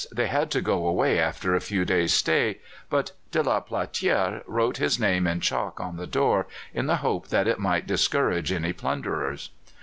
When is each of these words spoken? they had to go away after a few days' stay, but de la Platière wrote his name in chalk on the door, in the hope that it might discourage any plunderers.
they 0.11 0.25
had 0.25 0.49
to 0.49 0.61
go 0.63 0.87
away 0.87 1.19
after 1.19 1.53
a 1.53 1.61
few 1.61 1.85
days' 1.85 2.11
stay, 2.11 2.57
but 2.89 3.11
de 3.29 3.43
la 3.43 3.61
Platière 3.61 4.41
wrote 4.47 4.77
his 4.77 4.99
name 4.99 5.27
in 5.27 5.39
chalk 5.39 5.79
on 5.79 5.95
the 5.95 6.07
door, 6.07 6.47
in 6.73 6.87
the 6.87 6.95
hope 7.05 7.27
that 7.27 7.47
it 7.47 7.59
might 7.59 7.85
discourage 7.85 8.51
any 8.51 8.73
plunderers. 8.73 9.51